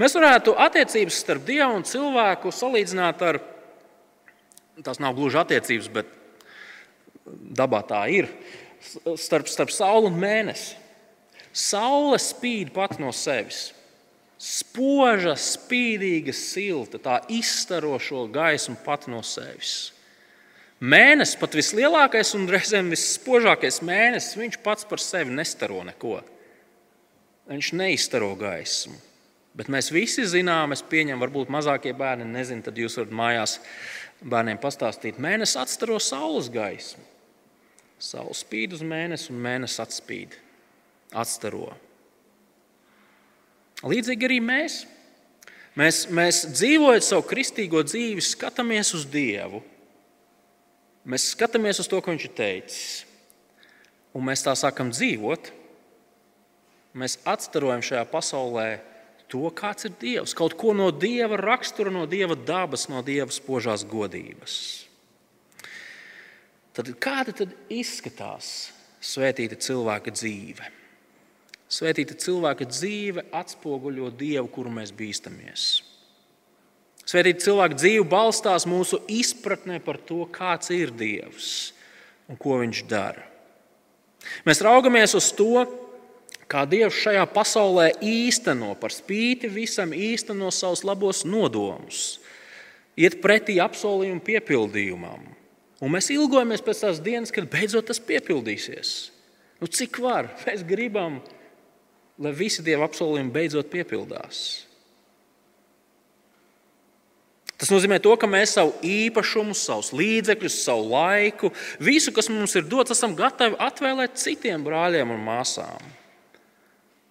[0.00, 3.40] Mēs varētu attiecības starp Dievu un cilvēku salīdzināt ar,
[4.84, 6.12] tās nav gluži attiecības, bet
[7.56, 8.28] dabā tā ir,
[9.16, 10.76] starp, starp sauli un mēnesi.
[11.50, 13.70] Saule spīd pati no sevis
[14.40, 19.92] spoža, spīdīga, silta, tā izstarošo gaismu pat no sevis.
[20.80, 26.22] Mēnesis, pat vislielākais un reizēm visspožākais mēnesis, viņš pats par sevi nestaro neko.
[27.50, 28.94] Viņš neizstaro gaismu.
[29.58, 33.56] Bet mēs visi zinām, es pieņemu, varbūt mazākie bērni nezina, tad jūs varat mājās
[34.22, 35.18] bērniem pastāstīt.
[35.18, 37.02] Mēnesis atstaro saules gaismu.
[38.00, 40.38] Saule spīd uz mēnesi, un mēnesis atspīd,
[41.10, 41.74] atstaro.
[43.82, 44.84] Līdzīgi arī mēs.
[45.78, 49.60] Mēs, mēs dzīvojot savu kristīgo dzīvi, skatāmies uz Dievu.
[51.10, 52.88] Mēs skatāmies uz to, ko Viņš ir teicis.
[54.14, 55.52] Un mēs tā sākam dzīvot.
[56.96, 58.68] Mēs atstarojam šajā pasaulē
[59.30, 60.34] to, kāds ir Dievs.
[60.34, 64.56] Kaut ko no Dieva rakstura, no Dieva dabas, no Dieva spožās godības.
[66.74, 68.70] Tad kāda tad izskatās
[69.02, 70.66] svētīta cilvēka dzīve.
[71.70, 75.68] Svētīta cilvēka dzīve atspoguļo Dievu, kuru mēs bīstamies.
[77.06, 81.70] Svētīta cilvēka dzīve balstās mūsu izpratnē par to, kāds ir Dievs
[82.30, 83.26] un ko Viņš dara.
[84.46, 85.64] Mēs raugamies uz to,
[86.50, 92.18] kā Dievs šajā pasaulē īsteno par spīti visam, īsteno savus labos nodomus,
[92.98, 95.28] iet pretī apsolījumu piepildījumam.
[95.80, 98.90] Un mēs ilgojamies pēc tās dienas, kad beidzot tas piepildīsies.
[99.60, 100.28] Nu, cik var?
[100.44, 101.20] Mēs gribam,
[102.20, 104.66] lai visi Dieva apsolījumi beidzot piepildās.
[107.60, 112.64] Tas nozīmē, to, ka mēs savu īpašumu, savus līdzekļus, savu laiku, visu, kas mums ir
[112.64, 115.99] dots, esam gatavi atvēlēt citiem brāļiem un māsām.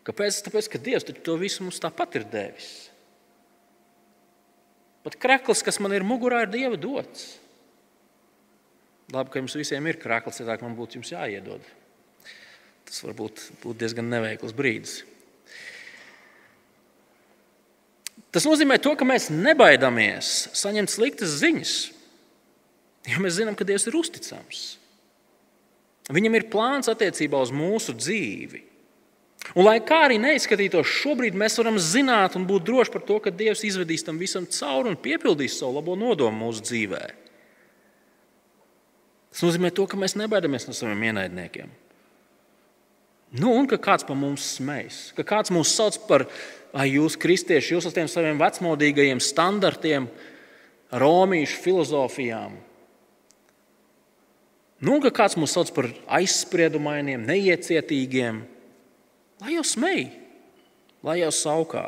[0.09, 0.39] Kāpēc?
[0.47, 2.89] Tāpēc, ka Dievs to visu mums tāpat ir devis.
[5.05, 7.35] Pat krekls, kas man ir mugurā, ir Dieva dots.
[9.13, 11.61] Labi, ka jums visiem ir krekls, ja tā man būtu jāiedod.
[12.89, 14.99] Tas varbūt būtu diezgan neveikls brīdis.
[18.33, 21.75] Tas nozīmē, to, ka mēs nebaidāmies saņemt sliktas ziņas,
[23.09, 24.65] jo mēs zinām, ka Dievs ir uzticams.
[26.09, 28.68] Viņam ir plāns attiecībā uz mūsu dzīvi.
[29.55, 33.33] Un, lai kā arī neizskatītos, šobrīd mēs varam zināt un būt droši par to, ka
[33.33, 37.03] Dievs izvedīs tam visam cauri un piepildīs savu labo nodomu mūsu dzīvē.
[39.29, 41.71] Tas nozīmē, to, ka mēs nebaidāmies no saviem ienaidniekiem.
[43.39, 46.25] Nu, un ka kāds par mums smejas, ka kāds mūs sauc par,
[46.73, 50.09] vai jūs, kristieši, jūs esat saviem vecmodīgajiem standartiem,
[50.89, 52.55] romīšu filozofijām.
[54.81, 58.41] Nu, un ka kāds mūs sauc par aizspriedumainiem, neiecietīgiem.
[59.39, 60.09] Lai jau smēj,
[61.05, 61.85] lai jau saukā.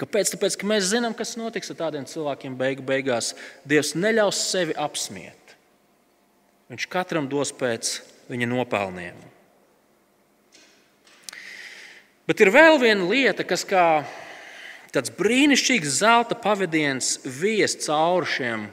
[0.00, 0.32] Kāpēc?
[0.32, 3.34] Tāpēc, ka mēs zinām, kas notiks ar tādiem cilvēkiem beigu beigās.
[3.68, 5.56] Dievs neļaus sevi apsmiet.
[6.72, 7.98] Viņš katram dos pēc
[8.32, 9.18] viņa nopelniem.
[12.26, 14.04] Bet ir vēl viena lieta, kas kā
[14.94, 18.66] tāds brīnišķīgs zelta pavadiens vies cauri šiem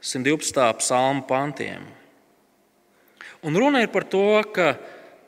[0.00, 0.64] 112.
[0.80, 1.84] psalmu pantiem.
[3.44, 4.74] Un runa ir par to, ka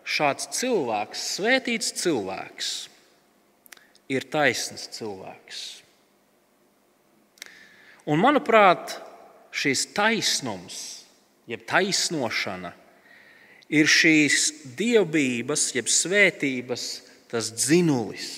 [0.07, 2.71] šāds cilvēks, svētīts cilvēks,
[4.13, 5.63] ir taisns cilvēks.
[8.07, 9.01] Un, manuprāt,
[9.51, 10.79] šīs taisnums,
[11.51, 12.71] jeb taisnošana,
[13.75, 16.85] ir šīs dievbijības, jeb svētības,
[17.27, 18.29] tas dzinulis,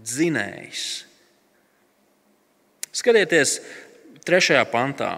[0.00, 0.86] dzinējs.
[2.96, 3.58] Skatieties,
[4.24, 5.10] trešajā pantā.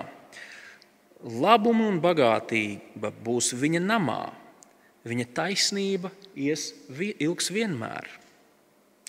[1.23, 4.23] Labuma un bagātība būs viņa namā
[5.07, 8.09] viņa taisnība ies, ilgs vienmēr.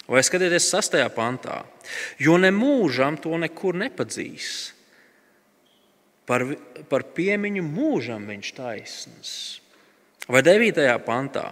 [0.09, 0.97] Vai skatieties, 6.
[1.13, 1.61] pantā,
[2.17, 4.73] jo ne mūžam to nekur nepadzīs.
[6.29, 6.45] Par,
[6.89, 9.33] par piemiņu mūžam viņš taisnīgs.
[10.29, 10.81] Vai 9.
[11.05, 11.47] pantā,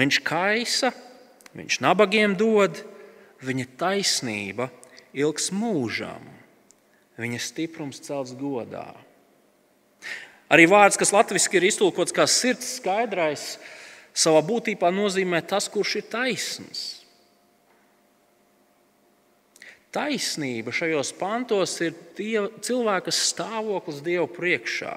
[0.00, 0.92] viņš kaisa,
[1.56, 2.80] viņš nabagiem dod,
[3.44, 4.70] viņa taisnība
[5.16, 6.24] ilgs mūžam,
[7.20, 8.90] viņa stiprums celts godā.
[10.52, 13.54] Arī vārds, kas latviešu ir iztulkots kā sirds skaidrais,
[14.14, 16.84] savā būtībā nozīmē tas, kurš ir taisns.
[19.94, 24.94] Taisnība šajos pantos ir dieva, cilvēka stāvoklis Dieva priekšā.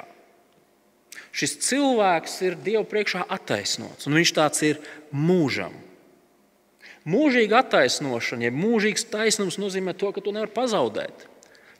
[1.37, 4.81] Šis cilvēks ir Dieva priekšā attaisnots, un viņš tāds ir
[5.13, 5.75] mūžam.
[7.07, 11.27] Mūžīga attaisnošana, ja mūžīgs taisnums nozīmē to, ka to nevar pazaudēt,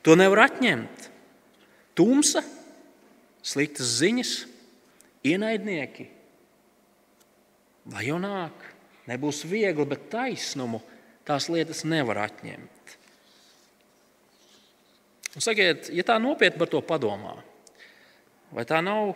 [0.06, 1.10] to nevar atņemt.
[1.98, 2.46] Tumsa
[3.48, 4.34] sliktas ziņas,
[5.28, 6.08] ienaidnieki.
[7.94, 8.66] Lai jau nāk,
[9.08, 10.82] nebūs viegli, bet taisnumu
[11.28, 12.98] tās lietas nevar atņemt.
[15.38, 17.36] Un sakiet, ja tā nopietni par to padomā,
[18.52, 19.14] vai tā nav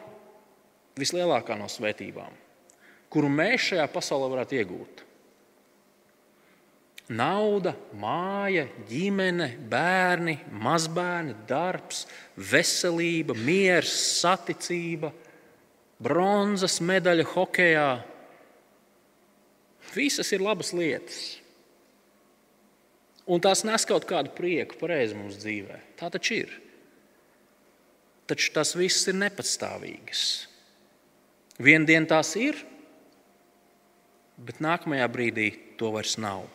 [1.00, 2.36] vislielākā no svētībām,
[3.12, 5.06] kuru mēs šajā pasaulē varētu iegūt?
[7.12, 12.06] Nauda, māja, ģimene, bērni, mazbērni, darbs,
[12.40, 15.10] veselība, miers, saticība,
[16.00, 17.90] bronzas medaļa hokeja.
[19.92, 21.20] Visas ir labas lietas.
[23.28, 25.82] Un tās nes kaut kādu prieku pareizi mums dzīvē.
[26.00, 26.56] Tā taču ir.
[28.32, 30.24] Taču tas viss ir nepatstāvīgas.
[31.62, 32.56] Vienu dienu tās ir,
[34.40, 36.48] bet nākamajā brīdī to vairs nav.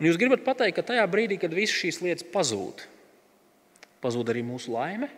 [0.00, 2.86] Un jūs gribat pateikt, ka tajā brīdī, kad visas šīs lietas pazūd,
[4.00, 5.10] pazūd arī mūsu laime?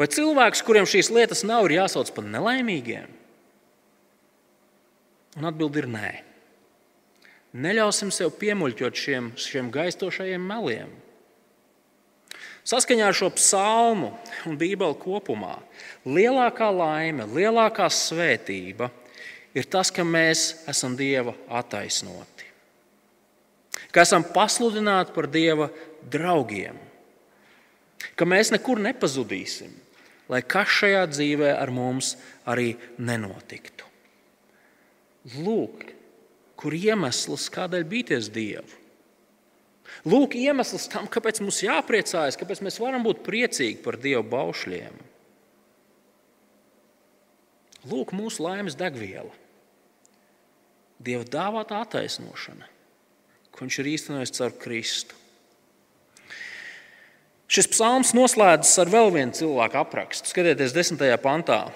[0.00, 3.10] Vai cilvēks, kuriem šīs lietas nav, ir jāsauc par nelaimīgiem?
[5.36, 6.12] Un atbildi ir nē.
[7.52, 10.92] Neļausim sev piemuļķot šiem, šiem gaistošajiem meliem.
[12.64, 14.12] Saskaņā ar šo psalmu
[14.48, 15.58] un Bībeli kopumā
[16.06, 18.88] lielākā laime, lielākā svētība
[19.52, 22.31] ir tas, ka mēs esam Dieva attaisnoti.
[23.92, 25.68] Ka esam pasludināti par Dieva
[26.10, 26.78] draugiem.
[28.16, 29.72] Ka mēs nekur nepazudīsim,
[30.32, 32.14] lai kas šajā dzīvē ar mums
[32.48, 33.86] arī nenotiktu.
[35.38, 35.84] Lūk,
[36.58, 38.80] kur iemesls, kādēļ bīties Dievu.
[40.08, 44.96] Lūk, iemesls tam, kāpēc mums jāpriecājas, kāpēc mēs varam būt priecīgi par Dieva baušļiem.
[47.90, 49.30] Lūk, mūsu laimes degviela.
[51.02, 52.68] Dieva dāvāta attaisnošana,
[53.52, 55.18] ko viņš ir īstenojis caur Kristu.
[57.52, 60.30] Šis psalms noslēdzas ar vēl vienu cilvēku aprakstu.
[60.30, 61.66] Skatieties, desmitajā pantā.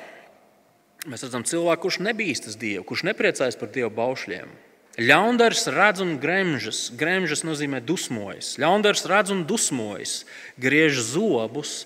[1.07, 4.49] Mēs redzam cilvēku, kurš nebīstas Dievu, kurš nepriecājas par Dieva baušļiem.
[4.97, 6.87] Ļaundars redz un gremžas.
[6.97, 8.55] Gremžas nozīmē dusmojas.
[8.57, 10.22] Ļaundars redz un dusmojas,
[10.57, 11.85] griež zobus,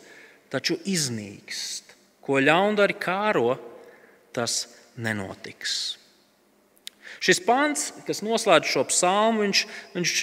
[0.54, 1.96] taču iznīkst.
[2.22, 3.56] Ko ļaundari kāro,
[4.30, 5.99] tas nenotiks.
[7.20, 9.64] Šis pāns, kas noslēdz šo psalmu, viņš,
[9.96, 10.14] viņš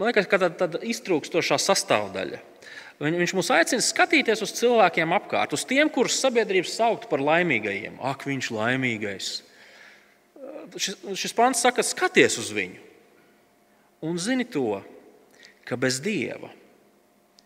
[0.00, 2.40] liekas, ka tāda, tāda iztrūkstošā sastāvdaļa.
[3.00, 8.00] Viņš mūs aicina skatīties uz cilvēkiem apkārt, uz tiem, kurus sabiedrības saukt par laimīgajiem.
[8.04, 9.30] Ak, viņš ir laimīgais!
[10.78, 12.80] šis, šis pāns saka, skaties uz viņu.
[14.06, 14.80] Un zini to,
[15.68, 16.50] ka bez dieva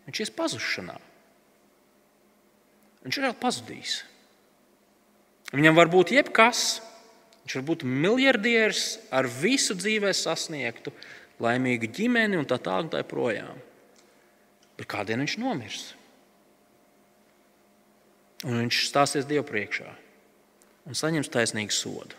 [0.05, 0.95] viņš ies pazušanā.
[3.05, 3.95] Viņš ir vēl pazudījis.
[5.55, 6.79] Viņam var būt jebkas,
[7.45, 10.93] viņš var būt miljardieris ar visu dzīvē sasniegtu,
[11.41, 12.89] laimīgu ģimeni un tā tālāk.
[12.93, 13.61] Tā projām.
[14.75, 15.83] Bet kādien viņš nomirs?
[18.45, 19.87] Un viņš stāsies Dievu priekšā
[20.85, 22.17] un saņems taisnīgu sodu.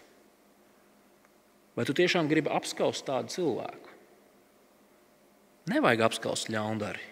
[1.77, 3.93] Vai tu tiešām gribi apskaust tādu cilvēku?
[5.71, 7.03] Nevajag apskaust ļaundari.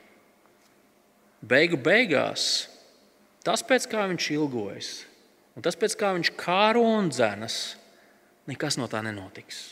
[1.44, 2.70] Beigu beigās
[3.44, 4.90] tas, pēc kā viņš ilgojas,
[5.54, 7.74] un tas, pēc kā viņš kāro un dzenas,
[8.50, 9.62] nekas no tā nenotiks.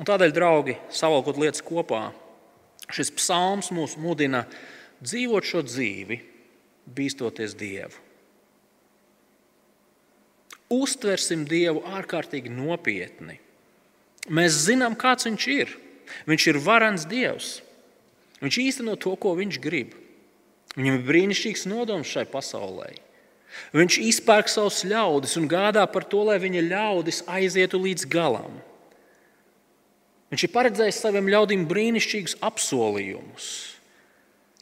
[0.00, 2.08] Un tādēļ, draugi, savalkot lietas kopā,
[2.92, 4.46] šis psalms mūs mudina
[5.04, 6.18] dzīvot šo dzīvi,
[6.96, 8.00] bīstoties Dievu
[10.72, 13.38] uztversim Dievu ārkārtīgi nopietni.
[14.32, 15.72] Mēs zinām, kāds Viņš ir.
[16.28, 17.54] Viņš ir varants Dievs.
[18.42, 19.96] Viņš īsteno to, ko Viņš grib.
[20.76, 22.94] Viņam ir brīnišķīgs nodoms šai pasaulē.
[23.76, 28.60] Viņš izpērk savus ļaudis un gādā par to, lai viņa ļaudis aizietu līdz galam.
[30.32, 33.48] Viņš ir paredzējis saviem ļaudīm brīnišķīgus apsolījumus.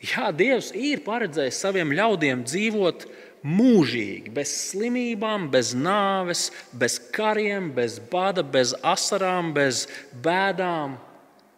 [0.01, 3.05] Jā, Dievs ir paredzējis saviem ļaudīm dzīvot
[3.47, 9.84] mūžīgi, bez slimībām, bez nāves, bez kariem, bez bada, bez asarām, bez
[10.24, 10.97] bēdām,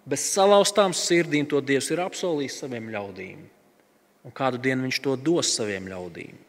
[0.04, 1.46] bez salauztām sirdīm.
[1.48, 3.46] To Dievs ir apsolījis saviem ļaudīm.
[4.22, 6.41] Un kādu dienu Viņš to dos saviem ļaudīm.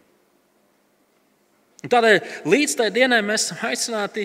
[1.84, 4.23] Un tādēļ līdz tai dienai mēs esam aicināti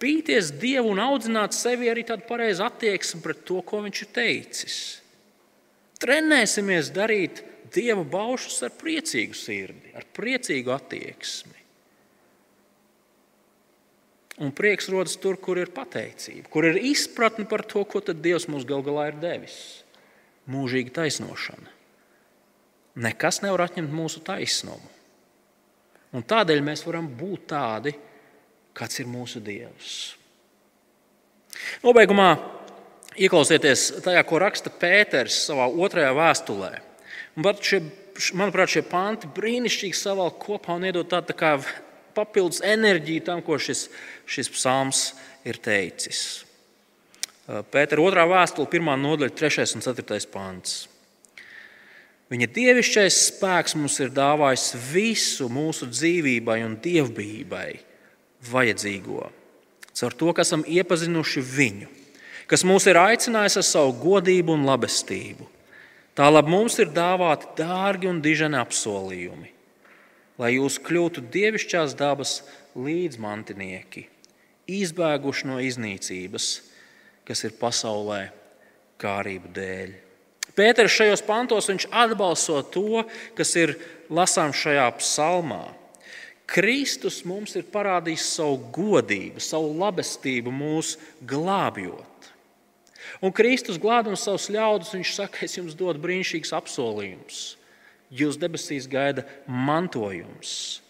[0.00, 4.80] bīties Dievu un audzināt sevi arī tādu pareizu attieksmi pret to, ko Viņš ir teicis.
[5.98, 7.40] Trenēsimies darīt
[7.74, 11.56] dieva baušus ar priecīgu sirdi, ar priecīgu attieksmi.
[14.38, 18.68] Un prieks rodas tur, kur ir pateicība, kur ir izpratne par to, ko Dievs mums
[18.68, 19.82] gal galā ir devis.
[20.48, 21.72] Mūžīga taisnošana.
[23.02, 24.97] Nekas nevar atņemt mūsu taisnumu.
[26.16, 27.92] Un tādēļ mēs varam būt tādi,
[28.76, 29.96] kāds ir mūsu Dievs.
[31.82, 32.30] Nobeigumā
[33.18, 36.72] ieklausieties tajā, ko raksta Pēters savā otrajā vēstulē.
[37.64, 37.82] Šie,
[38.38, 41.54] manuprāt, šie panti brīnišķīgi savalk kopā un iedod tādu tā
[42.16, 43.86] papildus enerģiju tam, ko šis,
[44.26, 45.02] šis psalms
[45.46, 46.44] ir teicis.
[47.72, 50.80] Pētera otrā vēstule, pirmā nodaļa, 3 un 4 pants.
[52.28, 57.68] Viņa dievišķais spēks mums ir dāvājis visu mūsu dzīvībai un dievbijībai
[58.50, 59.30] vajadzīgo.
[59.98, 61.88] Caur to, ka esam iepazinuši viņu,
[62.50, 65.48] kas mūs ir aicinājis ar savu godību un labestību
[66.18, 69.52] Tālāk mums ir dāvāti dārgi un diženi apsolījumi,
[70.42, 72.32] lai jūs kļūtu dievišķās dabas
[72.74, 74.02] līdzmantinieki,
[74.80, 76.48] izbēguši no iznīcības,
[77.22, 78.18] kas ir pasaulē
[78.98, 79.94] kārību dēļ.
[80.58, 83.04] Pēters šajos pantos atbalsto to,
[83.38, 83.76] kas ir
[84.10, 85.68] lasāms šajā psalmā.
[86.48, 90.96] Kristus mums ir parādījis savu godību, savu labestību, mūsu
[91.28, 92.30] glābjot.
[93.20, 97.40] Un Kristus glābdams savus ļaudis, viņš saka, es jums dodu brīnišķīgus apsolījumus.
[98.08, 100.80] Jūs debesīs gaida mantojums,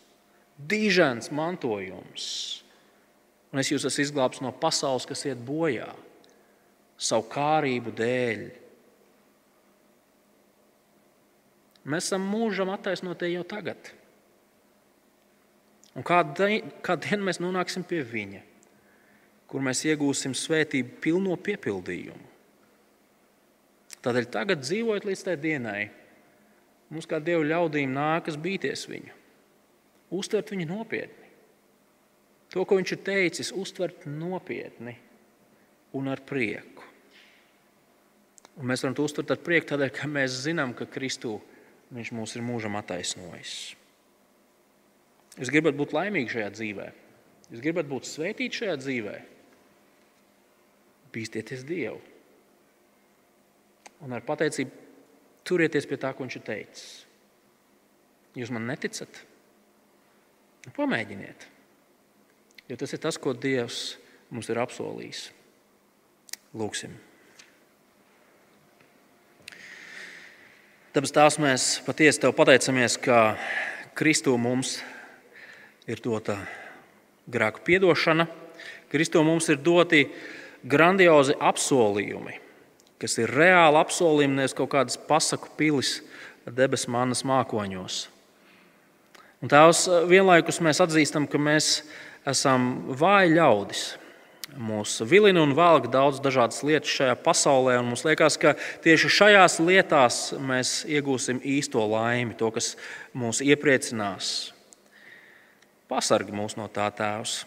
[0.71, 2.29] dīžens mantojums.
[3.51, 5.89] Un es jūs esmu izglābis no pasaules, kas iet bojā
[6.99, 8.47] savu kārību dēļ.
[11.89, 13.95] Mēs esam mūžam attaisnotie jau tagad.
[15.97, 18.43] Un kādu dienu mēs nonāksim pie viņa,
[19.51, 22.27] kur mēs iegūsim svētību pilno piepildījumu.
[24.05, 25.89] Tādēļ tagad, dzīvojot līdz tai dienai,
[26.93, 29.17] mums kā dievu ļaudīm nākas bīties viņu,
[30.15, 31.27] uztvert viņu nopietni.
[32.53, 34.95] To, ko viņš ir teicis, uztvert nopietni
[35.99, 36.85] un ar prieku.
[38.59, 41.37] Un mēs varam to uztvert ar prieku, tādēļ, ka mēs zinām, ka Kristū
[41.95, 43.55] viņš mūs ir mūžam attaisnojis.
[45.39, 46.87] Jūs gribat būt laimīgi šajā dzīvē,
[47.53, 49.17] jūs gribat būt svētīti šajā dzīvē,
[51.15, 52.01] bīsties Dievu.
[54.05, 54.87] Un ar pateicību
[55.49, 56.89] turieties pie tā, ko viņš ir teicis.
[58.39, 59.23] Jūs man neticat?
[60.67, 61.47] Nu, pamēģiniet.
[62.69, 63.97] Jo tas ir tas, ko Dievs
[64.31, 65.23] mums ir apsolījis.
[66.59, 66.93] Lūksim.
[70.99, 73.37] Tāpēc tās mēs patiesi tev pateicamies, ka
[73.95, 74.73] Kristū mums
[75.87, 76.35] ir dota
[77.31, 78.25] grēku piedošana,
[78.91, 80.01] Kristū mums ir doti
[80.67, 82.35] grandiozi apsolījumi,
[82.99, 86.01] kas ir reāli apsolījumi, nevis kaut kādas pasaku pilis
[86.51, 88.01] debesu manas mākoņos.
[89.39, 91.77] Un tās vienlaikus mēs atzīstam, ka mēs
[92.27, 93.87] esam vāji ļaudis
[94.57, 97.77] mūs vilina un velk daudz dažādas lietas šajā pasaulē.
[97.85, 102.75] Mums liekas, ka tieši šajās lietās mēs iegūsim īsto laimi, to, kas
[103.17, 104.53] mūs iepriecinās.
[105.89, 107.43] Pasargi mūs no tā tēvs.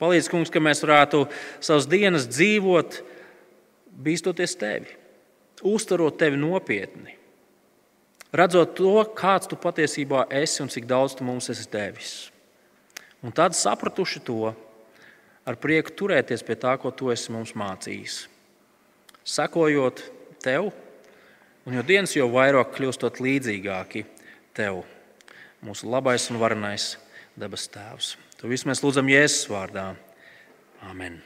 [0.00, 1.26] Palīdz, kungs, ka mēs varētu
[1.60, 3.02] savas dienas dzīvot,
[4.00, 4.94] bīstoties tevi,
[5.66, 7.18] uztverot tevi nopietni,
[8.32, 12.14] redzot to, kāds tu patiesībā esi un cik daudz tu mums esi devis.
[13.20, 14.54] Un tad sapratuši to,
[15.50, 18.22] ar prieku turēties pie tā, ko tu esi mums mācījis.
[19.26, 20.02] Sekojot
[20.42, 20.70] tev,
[21.66, 24.04] un jo dienas jau vairāk kļūstot līdzīgāki
[24.56, 24.84] tev,
[25.66, 26.94] mūsu labais un varenais
[27.38, 28.14] debes tēvs.
[28.40, 29.90] To visu mēs lūdzam Jēzus vārdā.
[30.88, 31.20] Amen.